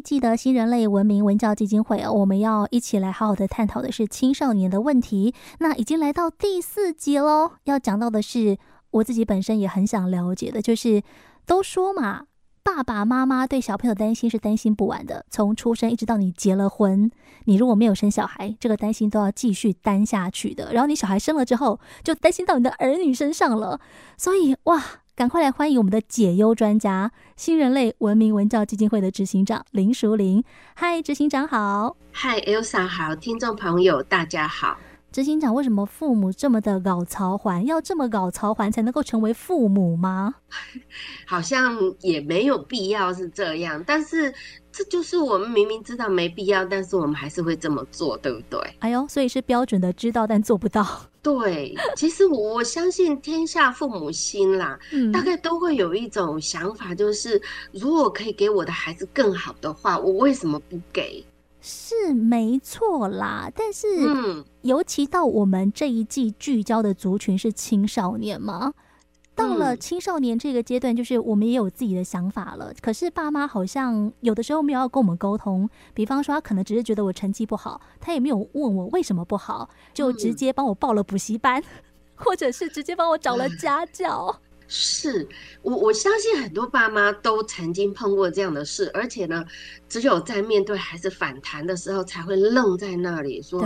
[0.00, 5.34] 一季的新人类文明文教基金会，我们要一起来好好的探讨的是青少年的问题。
[5.58, 8.56] 那已经来到第四集喽，要讲到的是
[8.92, 11.02] 我自己本身也很想了解的，就是
[11.44, 12.22] 都说嘛，
[12.62, 17.10] 爸爸妈妈对小朋友担心是担心不完的，从出生一直到你结了婚，
[17.44, 20.72] 你如果没有生小孩，这个担心都要继续担下去的。
[20.72, 23.78] 然后你小孩生了之后，就担心到你的儿女身上了。
[24.16, 24.82] 所以哇。
[25.20, 30.42] 赶快来欢迎我们的解忧专家，新人类文明文教基金会的执行长林淑玲。
[30.74, 31.94] 嗨，执行长好。
[32.10, 34.78] 嗨，Elsa 好，听众朋友大家好。
[35.12, 37.64] 执行长，为什么父母这么的搞曹环？
[37.66, 40.36] 要这么搞曹环才能够成为父母吗？
[41.26, 44.32] 好像也没有必要是这样，但是。
[44.72, 48.60] 这就是我们明明知道没必要，但是我们还是会这么做，对不对？
[48.78, 50.86] 哎呦，所以是标准的知道但做不到。
[51.20, 57.42] 对，其实我相信天下父母心啦，嗯，大概都会有一种想法，就是
[57.72, 61.24] 如果可以给我的孩子更好的话，我为什么不给？
[61.60, 68.72] 是没错啦，但是，嗯，尤其到我们这一季聚焦的族群是青少年嘛。
[69.34, 72.74] 到了青少年这个阶段，就是我们也有自己的想法了。
[72.82, 81.62] 可是爸妈好像有的时候没有要跟我们沟通，比方说他可能只是觉得我成绩不好，他也没有问我为什么不好，就直接帮我报了补习班，
[82.16, 84.40] 或者是直接帮我找了家教。
[84.72, 85.28] 是
[85.62, 89.44] 我我相信很多爸妈都曾经碰过这样的事，而且呢，
[89.88, 93.60] 只有在面对孩子反弹的时候，才会愣在那里说：“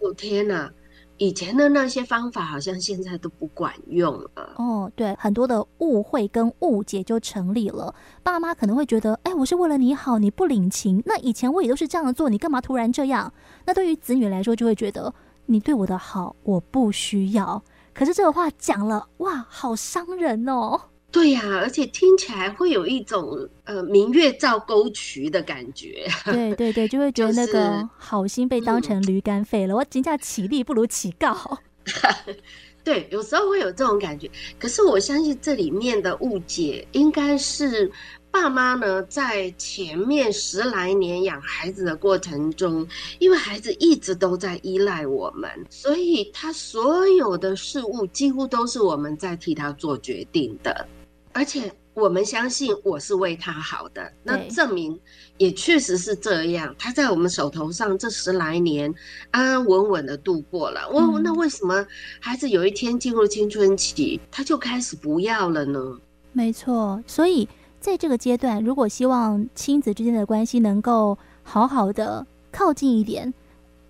[0.00, 0.70] 我天哪！”
[1.18, 4.54] 以前的那些方法好像现在都不管用了。
[4.56, 7.94] 哦，对，很多的误会跟误解就成立了。
[8.24, 11.00] 爸妈可能会觉得，哎，我是为了你好，你不领情。
[11.06, 13.32] 那以前我也都是这样做，你干嘛突然这样？
[13.64, 15.14] 那对于子女来说，就会觉得
[15.46, 17.62] 你对我的好我不需要。
[17.94, 20.80] 可是这个话讲了，哇，好伤人哦。
[21.10, 26.06] 对呀、啊，而且听起来会有一种呃明月照沟渠的感觉。
[26.24, 29.74] 对对对，就会觉得那个 好心被当成驴肝肺了。
[29.74, 31.36] 嗯、我真叫起立不如起告。
[32.82, 34.28] 对，有时候会有这种感觉。
[34.58, 37.92] 可是我相信这里面的误解，应该是
[38.32, 42.88] 爸妈呢在前面十来年养孩子的过程中，
[43.18, 50.88] 因为孩子一直都在依赖我们，所以他所有的事物几乎都是我们在替他做决定的。
[51.34, 54.98] 而且我们相信我是为他好的，那证明
[55.36, 56.74] 也确实是这样。
[56.78, 58.92] 他在我们手头上这十来年
[59.30, 60.88] 安安稳稳的度过了。
[60.90, 61.86] 我、嗯、那为什么
[62.18, 65.98] 孩子有一天进入青春期，他就开始不要了呢？
[66.32, 67.46] 没错，所以
[67.82, 73.34] 在这个阶段，如果希望亲子之间的关系能够好好的靠近一点，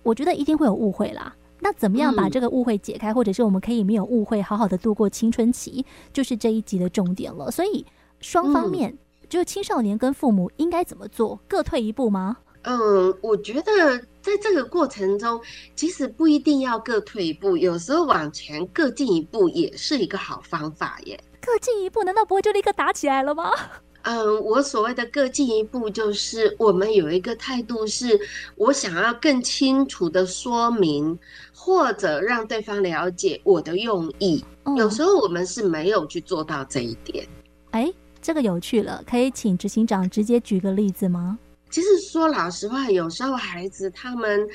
[0.01, 1.33] 我觉得一定会有误会啦。
[1.59, 7.51] 那怎么样把这个误会解开，嗯，或者是我们可以没有误会，好好的度过青春期，就是这一集的重点了。
[7.51, 7.85] 所以
[8.19, 8.97] 双方面，嗯，
[9.29, 11.39] 就青少年跟父母应该怎么做？
[11.47, 12.37] 各退一步吗？
[12.63, 15.39] 嗯，我觉得在这个过程中，
[15.75, 21.23] 其实不一定要各退一步，有时候往前各进一步也是一个好方法耶。
[21.39, 23.51] 各进一步，难道不会就立刻打起来了吗？
[24.03, 28.19] 嗯，我所谓的各进一步，就是我们有一个态度，是
[28.55, 31.17] 我想要更清楚的说明，
[31.53, 34.43] 或者让对方了解我的用意。
[34.65, 34.75] 嗯。
[34.75, 37.27] 有时候我们是没有去做到这一点。
[37.71, 37.91] 哎，
[38.21, 41.39] 这个有趣了，可以请执行长直接举个例子吗？
[41.69, 44.47] 其实说老实话，有时候孩子他们。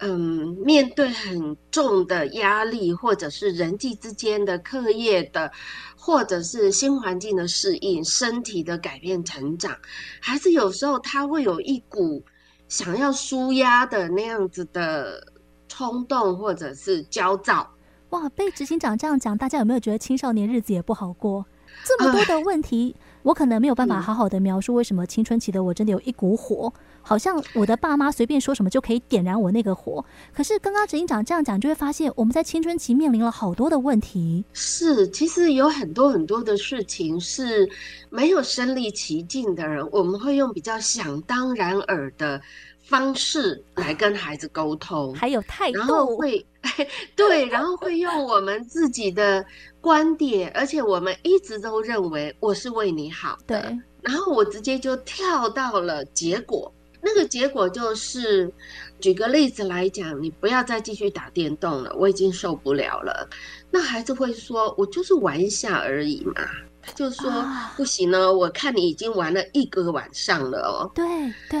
[0.00, 5.50] 嗯，面对很重的压力，或者是人际之间的课业的，
[5.96, 9.76] 或者是新环境的适应、身体的改变、成长，
[10.20, 12.22] 孩子有时候他会有一股
[12.68, 15.26] 想要舒压的那样子的
[15.68, 17.68] 冲动，或者是焦躁。
[18.10, 21.44] 哇，被执行长这样讲，大家有没有觉得青少年日子也不好过？
[21.84, 26.72] 这么多的问题，呃、我可能没有办法好好的描述为什么青春期的我真的有一股火。
[27.00, 34.44] 好像我的爸妈随便说什么就可以点燃我那个火，可是刚刚执行长这样讲，就会发现我们在青春期面临了好多的问题。
[34.52, 37.66] 是，其实有很多很多的事情是
[38.10, 42.38] 没有身历其境的人，我们会用比较想当然耳的
[42.82, 46.44] 方式来跟孩子沟通，还有态度，然后会
[47.16, 49.44] 对，然后会用我们自己的
[49.80, 56.72] 观点，而且我们一直都认为我是为你好的，对，然后我直接就跳到了结果。
[57.00, 58.52] 那个结果就是，
[58.98, 63.28] 举个例子来讲，你不要再继续打电动了，我已经受不了了。
[63.70, 66.34] 那孩子会说：“我就是玩一下而已嘛。”
[66.82, 67.30] 他就说
[67.76, 71.06] ：“不行呢，我看你已经玩了一个晚上了哦。”对
[71.48, 71.60] 对，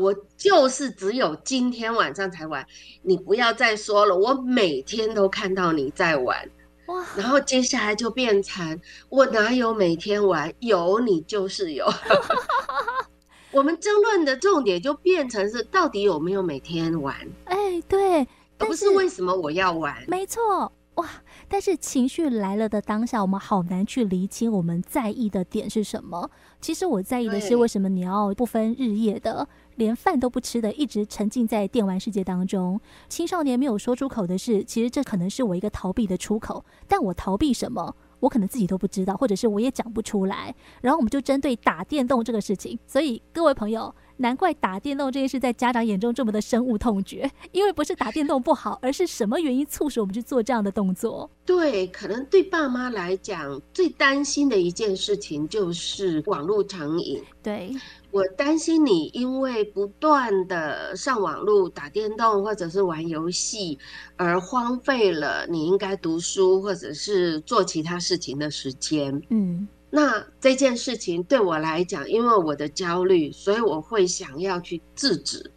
[0.00, 2.66] 我就是只有今天晚上才玩，
[3.02, 6.48] 你不要再说了，我每天都看到你在玩。
[6.86, 7.04] 哇！
[7.16, 10.52] 然后接下来就变成我哪有每天玩？
[10.58, 11.86] 有你就是有。
[13.52, 17.14] 我们争论的重点就变成是到底有没有每天玩？
[17.44, 18.26] 哎，对，
[18.58, 19.96] 而不是为什么我要玩？
[20.08, 21.08] 没错，哇！
[21.48, 26.30] 但是情绪来了的当下，我们好难去厘清我们在意的点是什么。
[26.60, 32.80] 其实我在意的是为什么你要不分日夜的，连饭都不吃的，一直沉浸在电玩世界当中。
[33.08, 37.94] 青少年没有说出口的是，其实这可能是我一个逃避的出口，但我逃避什么？
[38.20, 40.54] 我可能自己都不知道，或者是我也讲不出来。
[40.82, 51.28] 然后我们就针对打电动这个事情，所以各位朋友，难怪打电动这件事在家长眼中这么的深恶痛绝，因为不是打电动不好，而是什么原因促使我们去做这样的动作？
[51.46, 57.22] 对，可能对爸妈来讲，最担心的一件事情就是网络成瘾。
[57.42, 57.74] 对。
[58.12, 63.78] 我担心你因为不断的上网路打电动或者是玩游戏，
[64.16, 69.22] 而荒废了你应该读书或者是做其他事情的时间。
[69.28, 75.50] 嗯，那这件事情对我来讲，因为我的焦虑，所以我会想要去制止，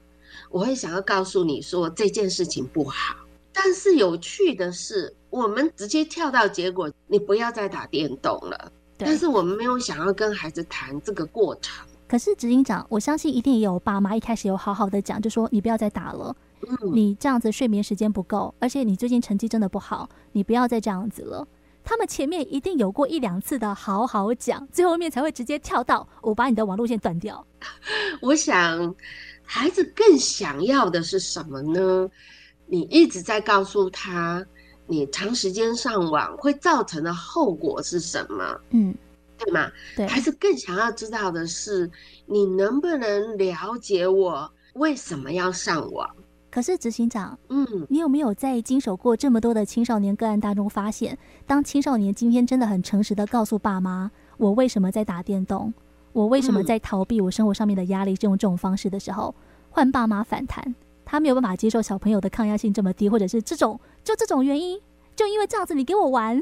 [0.49, 3.15] 我会想要告诉你说这件事情不好。
[3.53, 8.71] 但是有趣的是，我们直接跳到结果，你不要再打电动了。
[8.97, 11.85] 但是我们没有想要跟孩子谈这个过程。
[12.07, 16.35] 可是执行长，我相信一定也有爸妈一开始有好好的讲，就说你不要再打了，
[16.67, 21.47] 嗯，你这样子睡眠时间不够，而且你最近成绩真的不好，你不要再这样子了。
[21.83, 27.45] 他们前面一定有过一两次的好好讲，最后面才会直接跳到我把你的网路线断掉。
[28.21, 28.95] 我想
[29.43, 32.09] 孩子更想要的是什么呢？
[32.65, 34.45] 你一直在告诉他，
[34.87, 38.59] 你长时间上网会造成的后果是什么？
[38.71, 38.95] 嗯。
[39.35, 39.69] 对吗？
[39.97, 41.89] 对，孩子更想要知道的是，
[42.25, 46.09] 你能不能了解我为什么要上网？
[46.53, 51.17] 可是执行长，嗯，你有没有在经手过这么多的青少年个案当中发现，
[51.47, 55.73] 当青少年今天真的很诚实的告诉爸妈，我为什么在打电动，
[56.11, 59.33] 我为什么在逃避我生活上面的压力，用这种方式的时候，
[59.71, 64.79] 换爸妈反弹，他没有办法接受小朋友的抗压性这么低，或者是这种就这种原因，
[65.15, 66.39] 就因为这样子，你给我玩。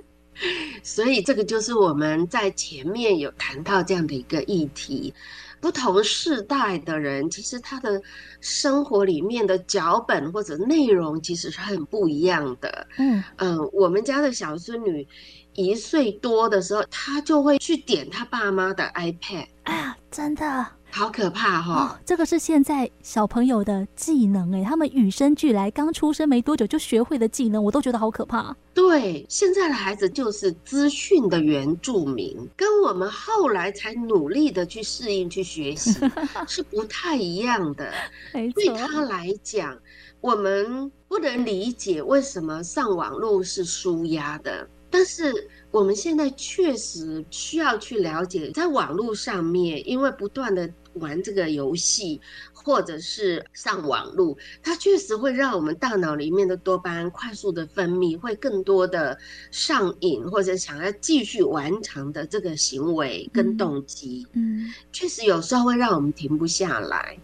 [0.83, 5.13] 所以这个就是我们在前面有谈到这样的一个议题，
[5.61, 8.01] 不同世代的人，其实他的
[8.41, 12.87] 生活里面的脚本或者内容其实是很不一样的。
[12.97, 15.07] 嗯嗯、呃，我们家的小孙女
[15.53, 19.45] 一岁多的时候，她就会去点她爸妈的 iPad。
[19.63, 20.65] 哎呀，真的。
[20.91, 21.97] 好可怕哈、哦哦！
[22.05, 28.55] 这个是现在小朋友的技能哎，他们与生俱来，刚出生没多久就学会的技能，我都觉得好可怕。
[28.73, 35.97] 对，现在的孩子就是资讯的原住民，跟我们后来才努力的去适应、去学习
[36.47, 37.91] 是不太一样的。
[38.33, 39.77] 对他来讲，
[40.19, 45.49] 我们不能理解为什么上网络是舒压的，但是。
[45.71, 52.19] 我们现在确实需要去了解，在网络上面，因为不断的玩这个游戏，
[52.51, 59.17] 或者是上网络，它确实会让我们大脑里面的多巴胺快速的分泌，会更多的
[59.49, 64.27] 上瘾，或者想要继续完成的这个行为跟动机。
[64.33, 67.17] 嗯，确实有时候会让我们停不下来。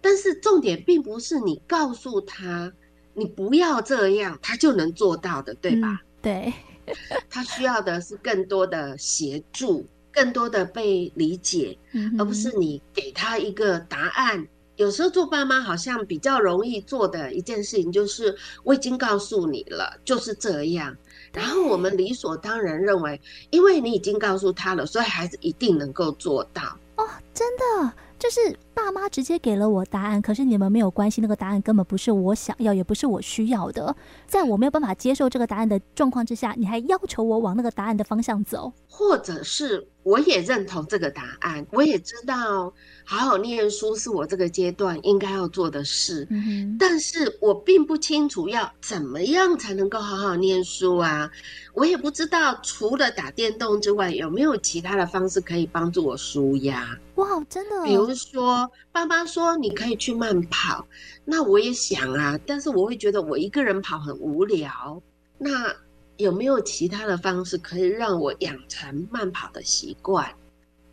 [0.00, 2.72] 但是重点并不是你告诉他
[3.12, 5.88] 你不要这样，他就能做到的，对吧？
[5.92, 6.52] 嗯，对。
[7.30, 11.78] 他需要的是更多的协助，更多的被理解，
[12.18, 14.46] 而不是你给他一个答案。
[14.76, 20.96] 有时候做爸妈好像比较容易做的一件事情，就是我已经告诉你了，就是这样。
[21.32, 26.76] 然后我们理所当然认为，因为你已经告诉他了，所以孩子一定能够做到。
[26.96, 27.92] 哦，真的。
[28.18, 28.40] 就是
[28.74, 33.94] 爸妈直接给了我答案，可是你们没有关系，那个答案根本不是我想要，也不是我需要的。
[34.26, 42.72] 在我没有办法接受这个答案的状况之下，你还要求我往那个答案的方向走，或者是我也认同这个答案，我也知道
[43.04, 51.30] 好好念书是我这个阶段应该要做的事，嗯，但是我并不清楚要怎么样才能够好好念书啊。
[51.74, 56.98] 我也不知道除了打电动之外，有没有其他的方式可以帮助我舒压。
[57.16, 57.84] 哇，真的！
[57.84, 60.86] 比如说，爸妈说你可以去慢跑，
[61.24, 65.02] 那我也想啊，但是我会觉得我一个人跑很无聊。
[65.38, 65.74] 那
[66.16, 70.28] 有没有其他的方式可以让我养成慢跑的习惯？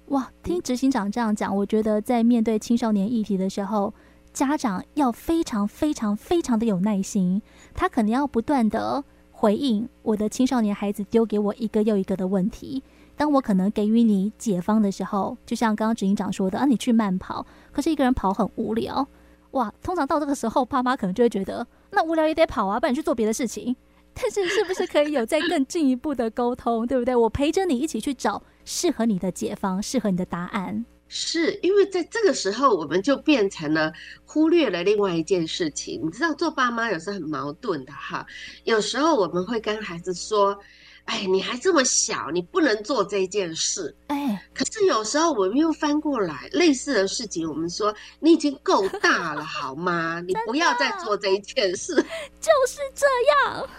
[0.08, 3.94] 哇，听执行长这样讲，我觉得在面对青少年议题的时候，
[4.34, 7.42] 家长要非常非常非常的有耐心，
[7.74, 9.04] 他可能要不断的。
[9.34, 12.84] 回应我的青少年孩子丢给我一个又一个的问题，
[13.22, 19.08] 当我可能给予你解方的时候，就像刚刚执行长说的啊，你去慢跑，可是一个人跑很无聊，
[19.52, 23.76] 哇，通常到这个时候，爸妈可能就会觉得，那无聊也得跑啊，不然去做别的事情。
[24.16, 27.16] 但是是不是可以有再更进一步的沟通，对不对？
[27.16, 30.84] 我陪着你一起去找适合你的解方，适合你的答案。
[31.08, 33.94] 是因为在这个时候，我们就变成了
[34.26, 36.02] 忽略了另外一件事情。
[36.04, 38.26] 你知道，做爸妈有时候很矛盾的哈。
[38.64, 40.58] 有时候我们会跟孩子说
[41.06, 50.22] ：“哎，你还这么小，你不能做这件事。”哎，可是有时候我们又翻过来，类似的事情，我们说：“你已经够大了，好吗？
[50.26, 51.96] 你 不要再做这一件事。
[52.40, 53.06] ”就是这
[53.50, 53.70] 样。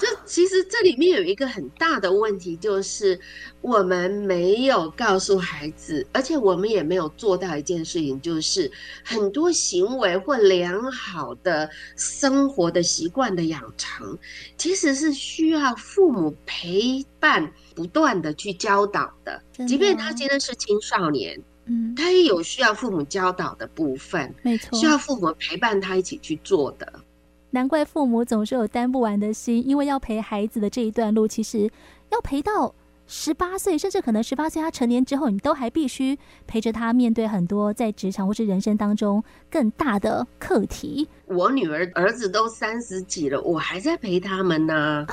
[0.00, 3.18] 这其实这里面有一个很大的问题，就是
[3.60, 8.70] 我们没有告诉孩子，而且我们也没有做到一件事情，就是
[9.04, 14.18] 很多行为或良好的生活的习惯的养成，
[14.56, 19.40] 其实是需要父母陪伴，不断的去教导的。
[19.66, 26.92] 即便他今天是青少年，嗯，他也有需要父母教导的部分，没错，需要父母陪伴他一起去做的。
[27.52, 31.70] 难怪父母总是有担不完的心，因为要陪孩子的这一段路，其实
[32.10, 32.74] 要陪到
[33.06, 41.06] 十八岁，甚至可能十八岁他成年之后，你都还必须陪着他面对很多在职场或是人生当中更大的课题。
[41.26, 45.06] 我女儿儿子都三十几了，我还在陪他们呢，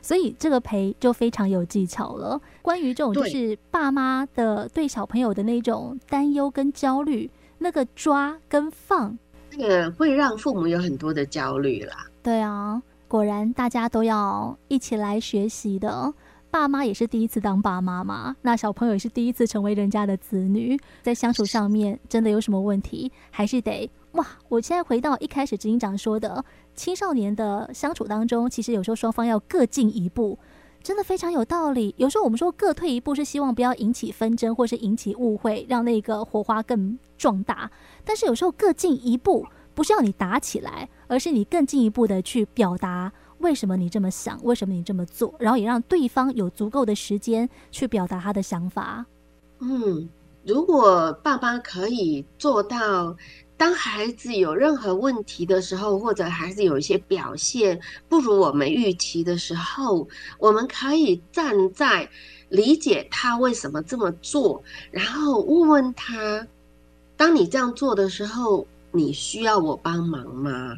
[0.00, 2.40] 所以这个陪就非常有技巧了。
[2.60, 9.18] 关于这种就是爸妈的对小朋友的那种担忧跟焦虑，那个抓跟放。
[9.54, 12.06] 这个会让父母有很多的焦虑啦。
[12.22, 16.12] 对啊，果然大家都要一起来学习的。
[16.50, 24.26] 爸妈也是第一次当爸妈嘛，那小朋友也是第一次成为人家的子女，在相处上面真的有什么问题，还是得哇！
[24.48, 26.44] 我现在回到一开始执行长说的，
[26.74, 30.38] 青少年的相处当中，其实有时候双方要各进一步。
[30.82, 31.94] 真的非常有道理。
[31.96, 37.70] 有时候我们说各退一步，是希望不要引起纷争，或是引起误会，让那个火花更壮大。
[38.04, 49.06] 但是有时候各进一步，不是要你打起来，而是你更进一步的去表达为什么你这么想，为什么你这么做，然后也让对方有足够的时间去表达他的想法。
[49.60, 50.08] 嗯，
[50.44, 53.16] 如果爸爸可以做到。
[53.62, 60.08] 当孩子有任何问题的时候，或者孩子有一些表现不如我们预期的时候，
[60.40, 62.10] 我们可以站在
[62.48, 66.44] 理解他为什么这么做，然后问问他：
[67.16, 70.76] 当你这样做的时候，你需要我帮忙吗？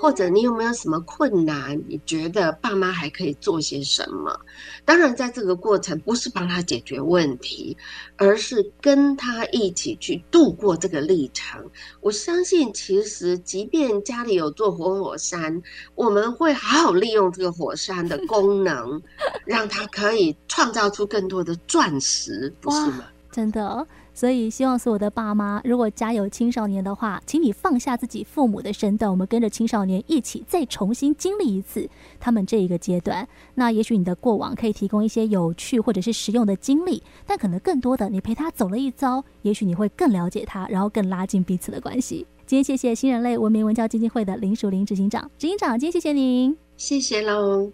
[0.00, 1.78] 或者你有没有什么困难？
[1.86, 4.40] 你觉得爸妈还可以做些什么？
[4.86, 7.76] 当然，在这个过程不是帮他解决问题，
[8.16, 11.70] 而是跟他一起去度过这个历程。
[12.00, 15.62] 我相信，其实即便家里有座活火山，
[15.94, 19.02] 我们会好好利用这个火山的功能，
[19.44, 23.04] 让它可以创造出更多的钻石，不是吗？
[23.30, 23.86] 真的。
[24.12, 33.26] 所以，希望所有的爸妈，如果家有青少年的话，请你放下自己父母的身段，我们跟着青少年一起再重新经历一次他们这一个阶段。
[33.54, 42.26] 那也许你的过往可以提供一些有趣或者是实用的经历，但可能更多的，你陪他走了一遭，也许你会更了解他，然后更拉近彼此的关系。
[42.46, 47.70] 今天谢谢新人类文明文教基金会的林淑玲执行长，执行长，今天谢谢您，谢谢喽。